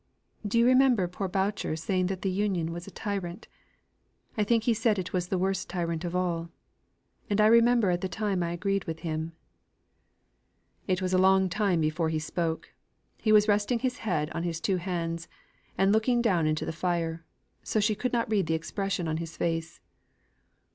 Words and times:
"Do 0.43 0.57
you 0.57 0.65
remember 0.65 1.07
poor 1.07 1.27
Boucher 1.27 1.75
saying 1.75 2.07
that 2.07 2.23
the 2.23 2.31
Union 2.31 2.71
was 2.73 2.87
a 2.87 2.89
tyrant? 2.89 3.47
I 4.35 4.43
think 4.43 4.63
he 4.63 4.73
said 4.73 4.97
it 4.97 5.13
was 5.13 5.27
the 5.27 5.37
worse 5.37 5.63
tyrant 5.63 6.03
of 6.03 6.15
all. 6.15 6.49
And 7.29 7.39
I 7.39 7.45
remember, 7.45 7.91
at 7.91 8.01
the 8.01 8.09
time 8.09 8.41
I 8.41 8.51
agreed 8.51 8.85
with 8.85 9.01
him." 9.01 9.33
It 10.87 11.03
was 11.03 11.13
a 11.13 11.19
long 11.19 11.51
while 11.55 11.77
before 11.77 12.09
he 12.09 12.17
spoke. 12.17 12.73
He 13.19 13.31
was 13.31 13.47
resting 13.47 13.77
his 13.77 13.99
head 13.99 14.31
on 14.31 14.41
his 14.41 14.59
two 14.59 14.77
hands, 14.77 15.27
and 15.77 15.91
looking 15.91 16.19
down 16.19 16.47
into 16.47 16.65
the 16.65 16.73
fire, 16.73 17.23
so 17.61 17.79
she 17.79 17.93
could 17.93 18.11
not 18.11 18.27
read 18.27 18.47
the 18.47 18.55
expression 18.55 19.07
on 19.07 19.17
his 19.17 19.37
face. 19.37 19.81